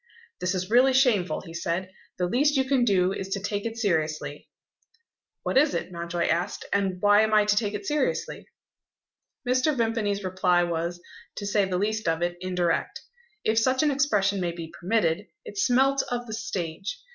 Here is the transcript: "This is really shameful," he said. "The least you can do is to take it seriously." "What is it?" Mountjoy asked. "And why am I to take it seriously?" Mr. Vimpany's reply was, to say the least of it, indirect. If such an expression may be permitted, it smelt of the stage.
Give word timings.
"This 0.39 0.55
is 0.55 0.71
really 0.71 0.93
shameful," 0.93 1.41
he 1.41 1.53
said. 1.53 1.91
"The 2.17 2.25
least 2.25 2.55
you 2.57 2.63
can 2.63 2.83
do 2.83 3.13
is 3.13 3.29
to 3.29 3.39
take 3.39 3.67
it 3.67 3.77
seriously." 3.77 4.49
"What 5.43 5.59
is 5.59 5.75
it?" 5.75 5.91
Mountjoy 5.91 6.25
asked. 6.25 6.65
"And 6.73 6.99
why 6.99 7.21
am 7.21 7.35
I 7.35 7.45
to 7.45 7.55
take 7.55 7.75
it 7.75 7.85
seriously?" 7.85 8.47
Mr. 9.47 9.77
Vimpany's 9.77 10.23
reply 10.23 10.63
was, 10.63 11.01
to 11.35 11.45
say 11.45 11.65
the 11.65 11.77
least 11.77 12.07
of 12.07 12.23
it, 12.23 12.35
indirect. 12.41 12.99
If 13.43 13.59
such 13.59 13.83
an 13.83 13.91
expression 13.91 14.41
may 14.41 14.53
be 14.53 14.73
permitted, 14.79 15.27
it 15.45 15.59
smelt 15.59 16.01
of 16.09 16.25
the 16.25 16.33
stage. 16.33 16.99